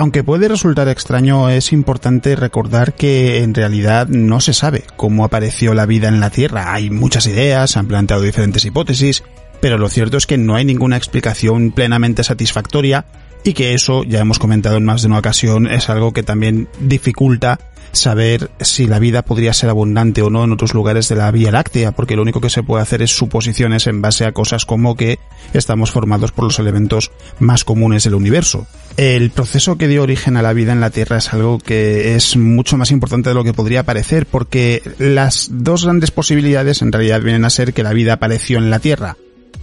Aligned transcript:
Aunque 0.00 0.24
puede 0.24 0.48
resultar 0.48 0.88
extraño, 0.88 1.50
es 1.50 1.74
importante 1.74 2.34
recordar 2.34 2.94
que 2.94 3.42
en 3.42 3.52
realidad 3.52 4.08
no 4.08 4.40
se 4.40 4.54
sabe 4.54 4.84
cómo 4.96 5.26
apareció 5.26 5.74
la 5.74 5.84
vida 5.84 6.08
en 6.08 6.20
la 6.20 6.30
Tierra. 6.30 6.72
Hay 6.72 6.88
muchas 6.88 7.26
ideas, 7.26 7.72
se 7.72 7.78
han 7.80 7.86
planteado 7.86 8.22
diferentes 8.22 8.64
hipótesis, 8.64 9.24
pero 9.60 9.76
lo 9.76 9.90
cierto 9.90 10.16
es 10.16 10.26
que 10.26 10.38
no 10.38 10.56
hay 10.56 10.64
ninguna 10.64 10.96
explicación 10.96 11.72
plenamente 11.72 12.24
satisfactoria 12.24 13.04
y 13.44 13.52
que 13.52 13.74
eso, 13.74 14.02
ya 14.04 14.20
hemos 14.20 14.38
comentado 14.38 14.78
en 14.78 14.86
más 14.86 15.02
de 15.02 15.08
una 15.08 15.18
ocasión, 15.18 15.66
es 15.66 15.90
algo 15.90 16.14
que 16.14 16.22
también 16.22 16.66
dificulta 16.80 17.58
saber 17.92 18.50
si 18.60 18.86
la 18.86 18.98
vida 18.98 19.22
podría 19.22 19.52
ser 19.52 19.70
abundante 19.70 20.22
o 20.22 20.30
no 20.30 20.44
en 20.44 20.52
otros 20.52 20.74
lugares 20.74 21.08
de 21.08 21.16
la 21.16 21.30
Vía 21.30 21.50
Láctea, 21.50 21.92
porque 21.92 22.16
lo 22.16 22.22
único 22.22 22.40
que 22.40 22.50
se 22.50 22.62
puede 22.62 22.82
hacer 22.82 23.02
es 23.02 23.10
suposiciones 23.10 23.86
en 23.86 24.02
base 24.02 24.24
a 24.24 24.32
cosas 24.32 24.64
como 24.64 24.96
que 24.96 25.18
estamos 25.52 25.90
formados 25.90 26.32
por 26.32 26.44
los 26.44 26.58
elementos 26.58 27.10
más 27.38 27.64
comunes 27.64 28.04
del 28.04 28.14
universo. 28.14 28.66
El 28.96 29.30
proceso 29.30 29.76
que 29.76 29.88
dio 29.88 30.02
origen 30.02 30.36
a 30.36 30.42
la 30.42 30.52
vida 30.52 30.72
en 30.72 30.80
la 30.80 30.90
Tierra 30.90 31.18
es 31.18 31.32
algo 31.32 31.58
que 31.58 32.14
es 32.14 32.36
mucho 32.36 32.76
más 32.76 32.90
importante 32.90 33.30
de 33.30 33.34
lo 33.34 33.44
que 33.44 33.54
podría 33.54 33.82
parecer, 33.82 34.26
porque 34.26 34.82
las 34.98 35.48
dos 35.50 35.84
grandes 35.84 36.10
posibilidades 36.10 36.82
en 36.82 36.92
realidad 36.92 37.22
vienen 37.22 37.44
a 37.44 37.50
ser 37.50 37.72
que 37.72 37.82
la 37.82 37.92
vida 37.92 38.14
apareció 38.14 38.58
en 38.58 38.70
la 38.70 38.78
Tierra 38.78 39.16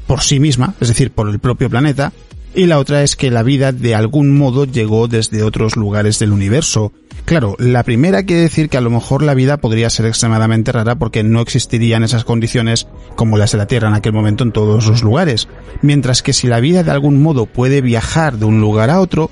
por 0.07 0.21
sí 0.21 0.39
misma, 0.39 0.73
es 0.79 0.87
decir, 0.87 1.11
por 1.11 1.29
el 1.29 1.39
propio 1.39 1.69
planeta, 1.69 2.13
y 2.55 2.65
la 2.65 2.79
otra 2.79 3.03
es 3.03 3.15
que 3.15 3.29
la 3.29 3.43
vida 3.43 3.71
de 3.71 3.93
algún 3.93 4.35
modo 4.35 4.65
llegó 4.65 5.07
desde 5.07 5.43
otros 5.43 5.75
lugares 5.75 6.17
del 6.17 6.31
universo. 6.31 6.91
Claro, 7.27 7.57
la 7.59 7.83
primera 7.83 8.23
quiere 8.23 8.43
decir 8.43 8.69
que 8.69 8.77
a 8.77 8.81
lo 8.81 8.89
mejor 8.89 9.21
la 9.21 9.33
vida 9.33 9.57
podría 9.57 9.89
ser 9.89 10.05
extremadamente 10.05 10.71
rara 10.71 10.95
porque 10.95 11.23
no 11.23 11.41
existirían 11.41 12.05
esas 12.05 12.23
condiciones 12.23 12.87
como 13.17 13.35
las 13.35 13.51
de 13.51 13.57
la 13.57 13.67
Tierra 13.67 13.89
en 13.89 13.95
aquel 13.95 14.13
momento 14.13 14.45
en 14.45 14.53
todos 14.53 14.87
los 14.87 15.03
lugares. 15.03 15.49
Mientras 15.81 16.23
que 16.23 16.31
si 16.31 16.47
la 16.47 16.61
vida 16.61 16.83
de 16.83 16.91
algún 16.91 17.21
modo 17.21 17.45
puede 17.45 17.81
viajar 17.81 18.37
de 18.37 18.45
un 18.45 18.61
lugar 18.61 18.89
a 18.89 19.01
otro, 19.01 19.29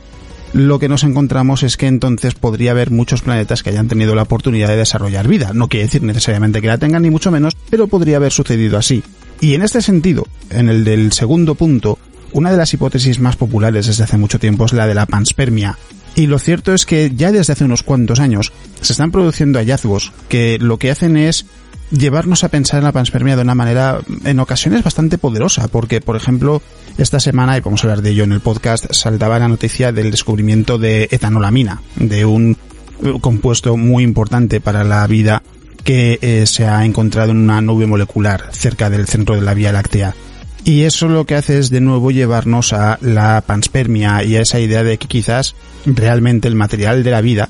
lo 0.51 0.77
que 0.77 0.89
nos 0.89 1.05
encontramos 1.05 1.63
es 1.63 1.77
que 1.77 1.87
entonces 1.87 2.33
podría 2.33 2.71
haber 2.71 2.91
muchos 2.91 3.21
planetas 3.21 3.63
que 3.63 3.69
hayan 3.69 3.87
tenido 3.87 4.13
la 4.13 4.23
oportunidad 4.23 4.67
de 4.67 4.75
desarrollar 4.75 5.29
vida. 5.29 5.51
No 5.53 5.69
quiere 5.69 5.85
decir 5.85 6.03
necesariamente 6.03 6.61
que 6.61 6.67
la 6.67 6.77
tengan 6.77 7.03
ni 7.03 7.11
mucho 7.11 7.31
menos, 7.31 7.55
pero 7.69 7.87
podría 7.87 8.17
haber 8.17 8.33
sucedido 8.33 8.77
así. 8.77 9.03
Y 9.39 9.53
en 9.53 9.61
este 9.61 9.81
sentido, 9.81 10.27
en 10.49 10.67
el 10.67 10.83
del 10.83 11.13
segundo 11.13 11.55
punto, 11.55 11.97
una 12.33 12.51
de 12.51 12.57
las 12.57 12.73
hipótesis 12.73 13.21
más 13.21 13.37
populares 13.37 13.87
desde 13.87 14.03
hace 14.03 14.17
mucho 14.17 14.37
tiempo 14.37 14.65
es 14.65 14.73
la 14.73 14.85
de 14.85 14.95
la 14.95 15.05
panspermia. 15.05 15.77
Y 16.15 16.27
lo 16.27 16.39
cierto 16.39 16.73
es 16.73 16.85
que 16.85 17.11
ya 17.15 17.31
desde 17.31 17.53
hace 17.53 17.65
unos 17.65 17.83
cuantos 17.83 18.19
años 18.19 18.53
se 18.81 18.93
están 18.93 19.11
produciendo 19.11 19.59
hallazgos 19.59 20.13
que 20.29 20.57
lo 20.59 20.79
que 20.79 20.91
hacen 20.91 21.17
es 21.17 21.45
llevarnos 21.91 22.43
a 22.43 22.49
pensar 22.49 22.79
en 22.79 22.85
la 22.85 22.91
panspermia 22.91 23.35
de 23.35 23.41
una 23.41 23.55
manera 23.55 23.99
en 24.23 24.39
ocasiones 24.39 24.83
bastante 24.83 25.17
poderosa, 25.17 25.67
porque 25.67 26.01
por 26.01 26.15
ejemplo 26.15 26.61
esta 26.97 27.19
semana, 27.19 27.57
y 27.57 27.61
vamos 27.61 27.83
a 27.83 27.87
hablar 27.87 28.01
de 28.01 28.11
ello 28.11 28.23
en 28.23 28.31
el 28.31 28.39
podcast, 28.39 28.85
saltaba 28.91 29.39
la 29.39 29.49
noticia 29.49 29.91
del 29.91 30.11
descubrimiento 30.11 30.77
de 30.77 31.09
etanolamina, 31.11 31.81
de 31.97 32.25
un 32.25 32.57
compuesto 33.19 33.75
muy 33.75 34.03
importante 34.03 34.61
para 34.61 34.83
la 34.83 35.05
vida 35.07 35.43
que 35.83 36.17
eh, 36.21 36.45
se 36.47 36.65
ha 36.65 36.85
encontrado 36.85 37.31
en 37.31 37.37
una 37.37 37.61
nube 37.61 37.85
molecular 37.85 38.49
cerca 38.51 38.89
del 38.89 39.07
centro 39.07 39.35
de 39.35 39.41
la 39.41 39.53
Vía 39.53 39.71
Láctea. 39.71 40.15
Y 40.65 40.81
eso 40.81 41.07
lo 41.07 41.25
que 41.25 41.35
hace 41.35 41.59
es 41.59 41.69
de 41.69 41.79
nuevo 41.79 42.09
llevarnos 42.09 42.73
a 42.73 42.97
la 42.99 43.43
panspermia 43.45 44.23
y 44.23 44.35
a 44.35 44.41
esa 44.41 44.59
idea 44.59 44.83
de 44.83 44.97
que 44.97 45.07
quizás 45.07 45.55
realmente 45.85 46.47
el 46.47 46.55
material 46.55 47.03
de 47.03 47.11
la 47.11 47.21
vida 47.21 47.49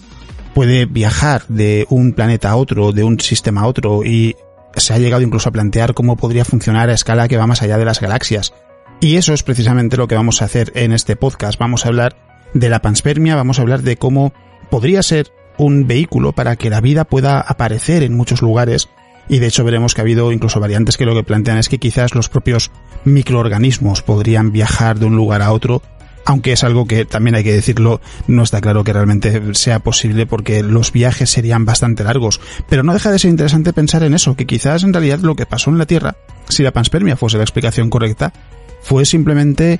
puede 0.54 0.86
viajar 0.86 1.44
de 1.48 1.88
un 1.90 2.12
planeta 2.12 2.50
a 2.50 2.58
otro, 2.58 2.92
de 2.92 3.06
un 3.06 3.18
sistema 3.22 3.62
a 3.62 3.68
otro 3.68 4.04
y 4.04 4.36
se 4.76 4.94
ha 4.94 4.98
llegado 4.98 5.22
incluso 5.22 5.48
a 5.48 5.54
plantear 5.54 5.94
cómo 5.94 6.18
podría 6.18 6.44
funcionar 6.44 6.90
a 6.90 6.94
escala 6.94 7.30
que 7.30 7.38
va 7.38 7.48
más 7.48 7.62
allá 7.62 7.78
de 7.78 7.86
las 7.86 8.02
galaxias. 8.02 8.54
Y 9.00 9.16
eso 9.16 9.34
es 9.34 9.44
precisamente 9.44 9.96
lo 9.96 10.10
que 10.10 10.16
vamos 10.16 10.42
a 10.42 10.46
hacer 10.46 10.74
en 10.76 10.92
este 10.92 11.16
podcast. 11.16 11.58
Vamos 11.58 11.86
a 11.86 11.90
hablar 11.90 12.18
de 12.54 12.68
la 12.68 12.82
panspermia, 12.82 13.38
vamos 13.38 13.60
a 13.60 13.62
hablar 13.62 13.82
de 13.82 13.96
cómo 13.96 14.34
podría 14.70 15.02
ser 15.04 15.32
un 15.58 15.88
vehículo 15.88 16.34
para 16.34 16.58
que 16.58 16.70
la 16.70 16.82
vida 16.82 17.06
pueda 17.06 17.40
aparecer 17.40 18.04
en 18.04 18.14
muchos 18.14 18.42
lugares 18.42 18.90
y 19.30 19.40
de 19.40 19.48
hecho 19.48 19.64
veremos 19.64 19.94
que 19.94 20.02
ha 20.02 20.04
habido 20.04 20.32
incluso 20.32 20.60
variantes 20.60 20.98
que 20.98 21.06
lo 21.06 21.16
que 21.16 21.24
plantean 21.24 21.58
es 21.58 21.70
que 21.70 21.80
quizás 21.80 22.16
los 22.16 22.30
propios 22.30 22.72
microorganismos 23.04 24.02
podrían 24.02 24.52
viajar 24.52 25.00
de 25.00 25.06
un 25.06 25.16
lugar 25.16 25.42
a 25.42 25.52
otro 25.52 25.82
aunque 26.26 26.52
es 26.52 26.64
algo 26.64 26.88
que 26.88 27.06
también 27.06 27.36
hay 27.36 27.44
que 27.44 27.54
decirlo, 27.54 28.02
no 28.28 28.44
está 28.44 28.60
claro 28.60 28.84
que 28.84 28.92
realmente 28.92 29.54
sea 29.54 29.80
posible 29.80 30.26
porque 30.26 30.64
los 30.64 30.92
viajes 30.92 31.30
serían 31.30 31.66
bastante 31.66 32.04
largos. 32.04 32.42
Pero 32.68 32.82
no 32.82 32.94
deja 32.94 33.12
de 33.12 33.20
ser 33.20 33.30
interesante 33.30 33.74
pensar 33.74 34.02
en 34.04 34.16
eso, 34.16 34.36
que 34.36 34.48
quizás 34.48 34.84
en 34.84 34.92
realidad 34.92 35.20
lo 35.20 35.36
que 35.36 35.46
pasó 35.46 35.70
en 35.70 35.78
la 35.78 35.86
Tierra, 35.86 36.16
si 36.50 36.64
la 36.64 36.72
panspermia 36.72 37.16
fuese 37.16 37.38
la 37.38 37.44
explicación 37.44 37.92
correcta, 37.92 38.34
fue 38.82 39.06
simplemente 39.06 39.80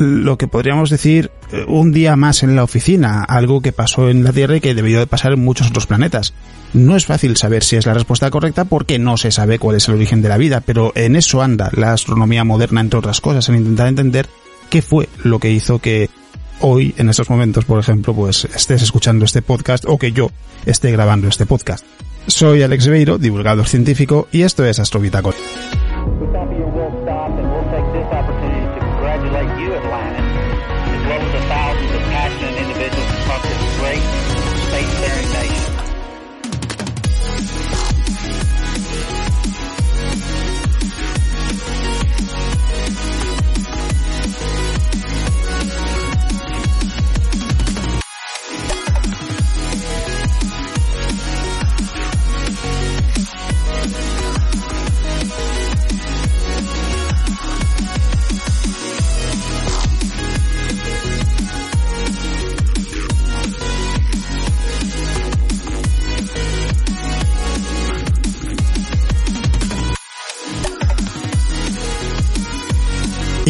lo 0.00 0.38
que 0.38 0.48
podríamos 0.48 0.90
decir 0.90 1.30
eh, 1.52 1.64
un 1.68 1.92
día 1.92 2.16
más 2.16 2.42
en 2.42 2.56
la 2.56 2.64
oficina, 2.64 3.22
algo 3.22 3.60
que 3.60 3.72
pasó 3.72 4.08
en 4.08 4.24
la 4.24 4.32
Tierra 4.32 4.56
y 4.56 4.60
que 4.60 4.74
debió 4.74 4.98
de 4.98 5.06
pasar 5.06 5.32
en 5.32 5.44
muchos 5.44 5.68
otros 5.68 5.86
planetas. 5.86 6.32
No 6.72 6.96
es 6.96 7.06
fácil 7.06 7.36
saber 7.36 7.62
si 7.62 7.76
es 7.76 7.86
la 7.86 7.94
respuesta 7.94 8.30
correcta 8.30 8.64
porque 8.64 8.98
no 8.98 9.16
se 9.16 9.30
sabe 9.30 9.58
cuál 9.58 9.76
es 9.76 9.88
el 9.88 9.94
origen 9.96 10.22
de 10.22 10.28
la 10.28 10.38
vida, 10.38 10.60
pero 10.60 10.92
en 10.94 11.16
eso 11.16 11.42
anda 11.42 11.70
la 11.74 11.92
astronomía 11.92 12.44
moderna, 12.44 12.80
entre 12.80 12.98
otras 12.98 13.20
cosas, 13.20 13.48
en 13.48 13.56
intentar 13.56 13.88
entender 13.88 14.26
qué 14.70 14.82
fue 14.82 15.08
lo 15.22 15.38
que 15.38 15.50
hizo 15.50 15.80
que 15.80 16.08
hoy, 16.60 16.94
en 16.96 17.08
estos 17.08 17.28
momentos, 17.28 17.64
por 17.64 17.78
ejemplo, 17.78 18.14
pues 18.14 18.46
estés 18.54 18.82
escuchando 18.82 19.24
este 19.24 19.42
podcast 19.42 19.84
o 19.86 19.98
que 19.98 20.12
yo 20.12 20.30
esté 20.64 20.90
grabando 20.92 21.28
este 21.28 21.46
podcast. 21.46 21.84
Soy 22.26 22.62
Alex 22.62 22.86
Beiro, 22.86 23.18
divulgador 23.18 23.66
científico, 23.66 24.28
y 24.30 24.42
esto 24.42 24.64
es 24.64 24.78
Astrobitácora. 24.78 25.36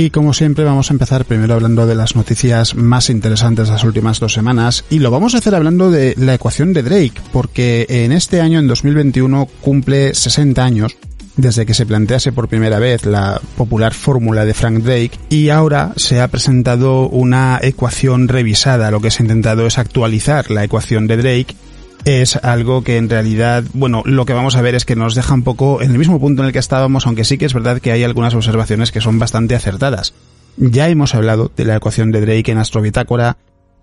Y 0.01 0.09
como 0.09 0.33
siempre 0.33 0.65
vamos 0.65 0.89
a 0.89 0.95
empezar 0.95 1.27
primero 1.27 1.53
hablando 1.53 1.87
de 1.87 1.95
las 1.95 2.17
noticias 2.17 2.75
más 2.75 3.11
interesantes 3.11 3.67
de 3.67 3.75
las 3.75 3.85
últimas 3.85 4.19
dos 4.19 4.33
semanas 4.33 4.83
y 4.89 4.99
lo 4.99 5.11
vamos 5.11 5.35
a 5.35 5.39
hacer 5.39 5.55
hablando 5.55 5.91
de 5.91 6.15
la 6.17 6.33
ecuación 6.33 6.73
de 6.73 6.83
Drake 6.83 7.21
porque 7.35 7.85
en 7.87 8.11
este 8.13 8.41
año, 8.41 8.61
en 8.61 8.67
2021, 8.67 9.47
cumple 9.61 10.15
60 10.15 10.65
años 10.65 10.97
desde 11.37 11.67
que 11.67 11.75
se 11.75 11.85
plantease 11.85 12.33
por 12.33 12.49
primera 12.49 12.79
vez 12.79 13.05
la 13.05 13.43
popular 13.59 13.93
fórmula 13.93 14.47
de 14.47 14.55
Frank 14.55 14.79
Drake 14.79 15.19
y 15.29 15.51
ahora 15.51 15.93
se 15.97 16.23
ha 16.23 16.29
presentado 16.29 17.07
una 17.07 17.59
ecuación 17.61 18.27
revisada. 18.27 18.91
Lo 18.91 19.03
que 19.03 19.11
se 19.11 19.23
ha 19.23 19.25
intentado 19.25 19.67
es 19.67 19.77
actualizar 19.77 20.51
la 20.51 20.65
ecuación 20.65 21.09
de 21.09 21.19
Drake 21.19 21.57
es 22.05 22.37
algo 22.37 22.83
que 22.83 22.97
en 22.97 23.09
realidad, 23.09 23.65
bueno, 23.73 24.03
lo 24.05 24.25
que 24.25 24.33
vamos 24.33 24.57
a 24.57 24.63
ver 24.63 24.75
es 24.75 24.85
que 24.85 24.97
nos 24.97 25.15
deja 25.15 25.35
un 25.35 25.43
poco 25.43 25.83
en 25.83 25.91
el 25.91 25.99
mismo 25.99 26.21
punto 26.21 26.43
en 26.43 26.47
el 26.47 26.53
que 26.53 26.59
estábamos, 26.59 27.07
aunque 27.07 27.25
sí 27.25 27.39
que 27.39 27.47
es 27.47 27.55
verdad 27.55 27.81
que 27.81 27.93
hay 27.93 28.05
algunas 28.05 28.35
observaciones 28.35 28.93
que 28.93 29.01
son 29.01 29.19
bastante 29.19 29.55
acertadas. 29.55 30.15
Ya 30.57 30.89
hemos 30.89 31.15
hablado 31.15 31.51
de 31.57 31.65
la 31.65 31.77
ecuación 31.77 32.11
de 32.11 32.21
Drake 32.21 32.51
en 32.51 32.59
Astrobitácora. 32.59 33.37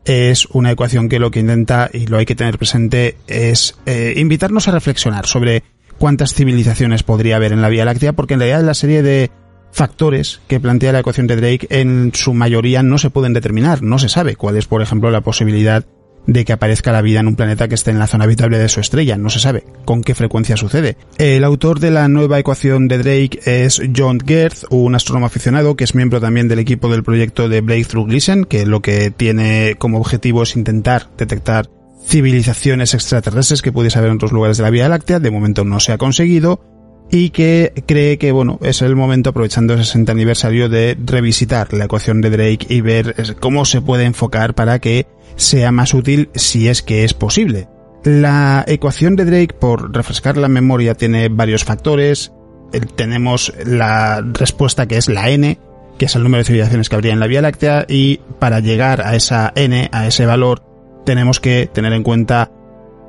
Es 0.06 0.46
una 0.48 0.72
ecuación 0.72 1.10
que 1.10 1.20
lo 1.20 1.32
que 1.32 1.40
intenta, 1.40 1.90
y 1.92 2.08
lo 2.08 2.18
hay 2.18 2.26
que 2.26 2.36
tener 2.36 2.58
presente, 2.58 3.18
es 3.28 3.78
eh, 3.86 4.14
invitarnos 4.18 4.68
a 4.68 4.72
reflexionar 4.72 5.26
sobre 5.26 5.64
cuántas 5.98 6.34
civilizaciones 6.34 7.04
podría 7.04 7.38
haber 7.38 7.52
en 7.52 7.62
la 7.62 7.70
Vía 7.70 7.86
Láctea, 7.86 8.14
porque 8.14 8.36
en 8.36 8.42
realidad 8.42 8.64
la 8.64 8.74
serie 8.74 9.02
de 9.02 9.32
factores 9.72 10.42
que 10.48 10.60
plantea 10.60 10.94
la 10.94 11.00
ecuación 11.00 11.28
de 11.28 11.36
Drake 11.36 11.68
en 11.70 12.12
su 12.14 12.34
mayoría 12.34 12.84
no 12.84 12.98
se 12.98 13.10
pueden 13.10 13.34
determinar, 13.34 13.82
no 13.82 14.00
se 14.00 14.10
sabe 14.10 14.36
cuál 14.36 14.58
es, 14.58 14.66
por 14.66 14.82
ejemplo, 14.82 15.12
la 15.12 15.22
posibilidad 15.22 15.86
de 16.28 16.46
que 16.46 16.54
aparezca 16.54 16.92
la 16.92 17.02
vida 17.02 17.22
en 17.22 17.28
un 17.28 17.36
planeta 17.36 17.68
que 17.68 17.76
esté 17.76 17.92
en 17.92 18.00
la 18.00 18.08
zona 18.08 18.26
habitable 18.26 18.60
de 18.60 18.70
su 18.70 18.80
estrella. 18.80 19.18
No 19.18 19.30
se 19.30 19.40
sabe 19.40 19.64
con 19.86 20.04
qué 20.04 20.14
frecuencia 20.14 20.58
sucede. 20.58 20.98
El 21.18 21.44
autor 21.44 21.80
de 21.80 21.92
la 21.92 22.08
nueva 22.08 22.38
ecuación 22.38 22.88
de 22.88 22.98
Drake 22.98 23.40
es 23.46 23.82
John 23.96 24.20
Gerth, 24.26 24.66
un 24.70 24.94
astrónomo 24.94 25.26
aficionado 25.26 25.76
que 25.76 25.86
es 25.86 25.96
miembro 25.96 26.22
también 26.22 26.48
del 26.48 26.60
equipo 26.60 26.90
del 26.90 27.04
proyecto 27.04 27.50
de 27.50 27.62
Breakthrough 27.62 28.10
Listen, 28.10 28.44
que 28.44 28.66
lo 28.66 28.82
que 28.82 29.10
tiene 29.10 29.76
como 29.80 29.98
objetivo 29.98 30.44
es 30.44 30.56
intentar 30.56 31.10
detectar 31.18 31.70
civilizaciones 32.06 32.94
extraterrestres 32.94 33.62
que 33.62 33.72
pudiese 33.72 33.98
haber 33.98 34.12
en 34.12 34.18
otros 34.18 34.32
lugares 34.32 34.58
de 34.58 34.64
la 34.64 34.70
Vía 34.70 34.90
Láctea. 34.90 35.20
De 35.20 35.32
momento 35.32 35.66
no 35.66 35.80
se 35.80 35.92
ha 35.92 35.98
conseguido 35.98 36.62
y 37.12 37.30
que 37.30 37.74
cree 37.86 38.18
que 38.18 38.32
bueno 38.32 38.60
es 38.62 38.82
el 38.82 38.96
momento 38.96 39.30
aprovechando 39.30 39.74
el 39.74 39.80
60 39.84 40.12
aniversario 40.12 40.70
de 40.70 40.98
revisitar 41.04 41.74
la 41.74 41.86
ecuación 41.86 42.22
de 42.22 42.30
Drake 42.30 42.68
y 42.70 42.82
ver 42.82 43.38
cómo 43.40 43.66
se 43.66 43.82
puede 43.82 44.06
enfocar 44.06 44.56
para 44.56 44.80
que 44.80 45.08
sea 45.36 45.72
más 45.72 45.94
útil 45.94 46.30
si 46.36 46.68
es 46.68 46.82
que 46.82 47.04
es 47.04 47.14
posible. 47.14 47.68
La 48.04 48.64
ecuación 48.68 49.16
de 49.16 49.26
Drake, 49.26 49.56
por 49.60 49.94
refrescar 49.94 50.38
la 50.38 50.48
memoria, 50.48 50.96
tiene 50.96 51.30
varios 51.30 51.64
factores. 51.64 52.32
Tenemos 52.96 53.54
la 53.66 54.22
respuesta 54.22 54.88
que 54.88 54.98
es 54.98 55.10
la 55.10 55.30
n, 55.30 55.58
que 55.98 56.06
es 56.06 56.16
el 56.16 56.24
número 56.24 56.40
de 56.40 56.46
civilizaciones 56.46 56.90
que 56.90 56.96
habría 56.96 57.14
en 57.14 57.20
la 57.20 57.28
Vía 57.28 57.42
Láctea, 57.42 57.86
y 57.88 58.22
para 58.40 58.60
llegar 58.60 59.02
a 59.02 59.16
esa 59.16 59.52
n, 59.56 59.90
a 59.92 60.08
ese 60.08 60.26
valor, 60.26 60.64
tenemos 61.06 61.40
que 61.40 61.70
tener 61.72 61.94
en 61.94 62.04
cuenta 62.04 62.52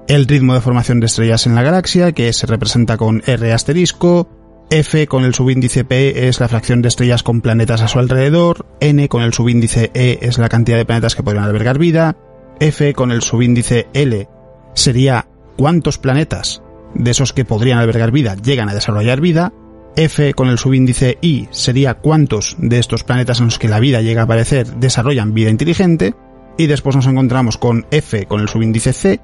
el 0.08 0.26
ritmo 0.26 0.54
de 0.54 0.62
formación 0.62 1.00
de 1.00 1.06
estrellas 1.06 1.46
en 1.46 1.54
la 1.54 1.62
galaxia, 1.62 2.12
que 2.12 2.32
se 2.32 2.46
representa 2.46 2.96
con 2.96 3.22
R 3.26 3.52
asterisco, 3.52 4.28
F 4.70 5.06
con 5.06 5.24
el 5.24 5.34
subíndice 5.34 5.84
P 5.84 6.28
es 6.28 6.40
la 6.40 6.48
fracción 6.48 6.82
de 6.82 6.88
estrellas 6.88 7.22
con 7.22 7.42
planetas 7.42 7.82
a 7.82 7.88
su 7.88 7.98
alrededor, 7.98 8.66
N 8.80 9.06
con 9.08 9.22
el 9.22 9.34
subíndice 9.34 9.90
E 9.94 10.18
es 10.22 10.38
la 10.38 10.48
cantidad 10.48 10.78
de 10.78 10.86
planetas 10.86 11.14
que 11.14 11.22
podrían 11.22 11.44
albergar 11.44 11.78
vida, 11.78 12.16
F 12.58 12.94
con 12.94 13.12
el 13.12 13.22
subíndice 13.22 13.86
L 13.92 14.28
sería 14.74 15.28
cuántos 15.56 15.98
planetas 15.98 16.62
de 16.94 17.10
esos 17.10 17.34
que 17.34 17.44
podrían 17.44 17.78
albergar 17.78 18.10
vida 18.10 18.34
llegan 18.34 18.70
a 18.70 18.74
desarrollar 18.74 19.20
vida, 19.20 19.52
F 19.94 20.32
con 20.32 20.48
el 20.48 20.58
subíndice 20.58 21.18
I 21.20 21.48
sería 21.50 21.94
cuántos 21.94 22.56
de 22.58 22.78
estos 22.78 23.04
planetas 23.04 23.40
en 23.40 23.46
los 23.46 23.58
que 23.58 23.68
la 23.68 23.80
vida 23.80 24.00
llega 24.00 24.22
a 24.22 24.24
aparecer 24.24 24.66
desarrollan 24.76 25.34
vida 25.34 25.50
inteligente, 25.50 26.14
y 26.56 26.66
después 26.66 26.96
nos 26.96 27.06
encontramos 27.06 27.58
con 27.58 27.86
F 27.90 28.26
con 28.26 28.40
el 28.40 28.48
subíndice 28.48 28.92
C, 28.92 29.20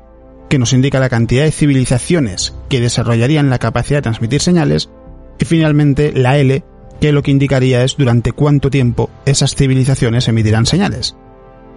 que 0.49 0.59
nos 0.59 0.73
indica 0.73 1.01
la 1.01 1.09
cantidad 1.09 1.45
de 1.45 1.53
civilizaciones 1.53 2.55
que 2.69 2.81
desarrollarían 2.81 3.51
la 3.51 3.59
capacidad 3.59 3.99
de 3.99 4.03
transmitir 4.03 4.41
señales, 4.41 4.91
y 5.39 5.45
finalmente 5.45 6.13
la 6.13 6.39
L, 6.39 6.65
que 7.01 7.13
lo 7.13 7.23
que 7.23 7.31
indicaría 7.31 7.83
es 7.83 7.97
durante 7.97 8.33
cuánto 8.33 8.71
tiempo 8.71 9.11
esas 9.27 9.55
civilizaciones 9.55 10.29
emitirán 10.29 10.67
señales. 10.67 11.17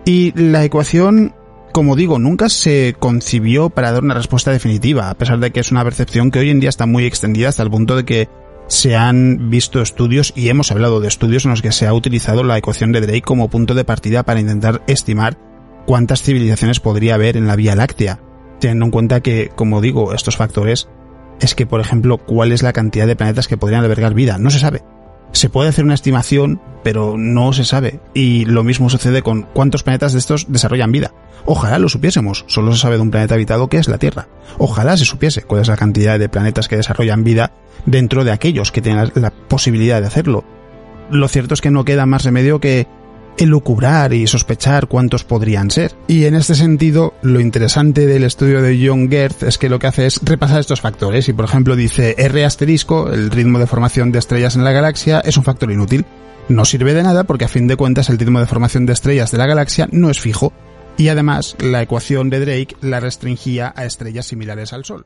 Y 0.06 0.32
la 0.40 0.64
ecuación, 0.64 1.36
como 1.74 1.96
digo, 1.96 2.20
nunca 2.20 2.50
se 2.50 2.96
concibió 2.98 3.70
para 3.70 3.92
dar 3.92 4.04
una 4.04 4.14
respuesta 4.14 4.52
definitiva, 4.52 5.10
a 5.10 5.18
pesar 5.18 5.40
de 5.40 5.52
que 5.52 5.60
es 5.60 5.72
una 5.72 5.84
percepción 5.84 6.32
que 6.32 6.40
hoy 6.40 6.50
en 6.50 6.60
día 6.60 6.70
está 6.70 6.86
muy 6.86 7.06
extendida 7.06 7.50
hasta 7.50 7.64
el 7.64 7.72
punto 7.72 7.96
de 7.96 8.06
que 8.06 8.30
se 8.68 8.96
han 8.96 9.50
visto 9.50 9.82
estudios 9.82 10.34
y 10.36 10.50
hemos 10.50 10.72
hablado 10.72 11.00
de 11.00 11.08
estudios 11.08 11.46
en 11.46 11.52
los 11.52 11.62
que 11.62 11.72
se 11.72 11.88
ha 11.88 11.94
utilizado 11.94 12.44
la 12.44 12.58
ecuación 12.58 12.92
de 12.92 13.02
Drake 13.02 13.22
como 13.22 13.50
punto 13.50 13.74
de 13.74 13.86
partida 13.86 14.24
para 14.24 14.40
intentar 14.40 14.82
estimar 14.88 15.38
cuántas 15.86 16.22
civilizaciones 16.22 16.80
podría 16.80 17.16
haber 17.16 17.38
en 17.38 17.48
la 17.48 17.56
Vía 17.56 17.76
Láctea, 17.76 18.20
teniendo 18.60 18.86
en 18.86 18.92
cuenta 18.92 19.22
que, 19.22 19.50
como 19.56 19.82
digo, 19.82 20.14
estos 20.14 20.38
factores 20.38 20.88
es 21.40 21.56
que, 21.56 21.66
por 21.66 21.80
ejemplo, 21.80 22.18
cuál 22.18 22.52
es 22.52 22.64
la 22.64 22.74
cantidad 22.74 23.08
de 23.08 23.16
planetas 23.16 23.48
que 23.48 23.58
podrían 23.58 23.84
albergar 23.84 24.14
vida. 24.14 24.38
No 24.38 24.50
se 24.50 24.60
sabe. 24.60 24.84
Se 25.32 25.50
puede 25.50 25.70
hacer 25.70 25.86
una 25.86 25.94
estimación, 25.94 26.62
pero 26.84 27.16
no 27.18 27.54
se 27.54 27.66
sabe. 27.66 28.00
Y 28.14 28.46
lo 28.46 28.64
mismo 28.64 28.90
sucede 28.90 29.22
con 29.22 29.44
cuántos 29.54 29.84
planetas 29.84 30.14
de 30.14 30.20
estos 30.20 30.52
desarrollan 30.52 30.92
vida. 30.92 31.14
Ojalá 31.46 31.80
lo 31.80 31.90
supiésemos. 31.90 32.46
Solo 32.48 32.72
se 32.72 32.80
sabe 32.80 32.96
de 32.96 33.02
un 33.02 33.12
planeta 33.12 33.36
habitado 33.36 33.68
que 33.70 33.78
es 33.78 33.88
la 33.88 33.98
Tierra. 33.98 34.28
Ojalá 34.58 34.98
se 34.98 35.06
supiese 35.06 35.44
cuál 35.44 35.62
es 35.62 35.68
la 35.68 35.78
cantidad 35.78 36.18
de 36.18 36.30
planetas 36.30 36.68
que 36.68 36.78
desarrollan 36.78 37.24
vida 37.24 37.52
dentro 37.86 38.24
de 38.24 38.32
aquellos 38.32 38.72
que 38.72 38.82
tienen 38.82 39.12
la 39.16 39.32
posibilidad 39.32 40.02
de 40.02 40.08
hacerlo. 40.08 40.44
Lo 41.10 41.28
cierto 41.28 41.54
es 41.54 41.62
que 41.62 41.72
no 41.72 41.86
queda 41.86 42.06
más 42.06 42.26
remedio 42.26 42.60
que 42.60 42.88
elucubrar 43.38 44.14
y 44.14 44.28
sospechar 44.28 44.88
cuántos 44.88 45.24
podrían 45.24 45.72
ser. 45.72 45.96
Y 46.08 46.26
en 46.26 46.36
este 46.36 46.56
sentido, 46.56 47.14
lo 47.22 47.40
interesante 47.40 48.06
del 48.06 48.24
estudio 48.24 48.62
de 48.62 48.86
John 48.86 49.10
Gerth 49.10 49.44
es 49.44 49.58
que 49.58 49.70
lo 49.70 49.80
que 49.80 49.88
hace 49.88 50.06
es 50.06 50.20
repasar 50.24 50.60
estos 50.60 50.82
factores 50.82 51.28
y, 51.30 51.34
por 51.34 51.46
ejemplo, 51.46 51.76
dice 51.76 52.16
R 52.18 52.46
asterisco, 52.46 53.12
el 53.12 53.32
ritmo 53.32 53.60
de 53.60 53.68
formación 53.68 54.12
de 54.12 54.20
estrellas 54.20 54.56
en 54.56 54.64
la 54.64 54.72
galaxia, 54.72 55.20
es 55.20 55.38
un 55.38 55.44
factor 55.44 55.72
inútil. 55.72 56.06
No 56.50 56.66
sirve 56.66 56.94
de 56.94 57.04
nada 57.04 57.26
porque 57.26 57.46
a 57.46 57.50
fin 57.50 57.68
de 57.68 57.76
cuentas 57.76 58.10
el 58.10 58.18
ritmo 58.18 58.40
de 58.40 58.46
formación 58.46 58.86
de 58.86 58.94
estrellas 58.94 59.32
de 59.32 59.38
la 59.38 59.48
galaxia 59.48 59.88
no 59.92 60.10
es 60.10 60.20
fijo 60.20 60.54
y 60.98 61.10
además 61.10 61.56
la 61.60 61.82
ecuación 61.82 62.30
de 62.30 62.40
Drake 62.40 62.76
la 62.82 63.00
restringía 63.00 63.74
a 63.76 63.86
estrellas 63.86 64.26
similares 64.26 64.74
al 64.74 64.86
Sol. 64.86 65.06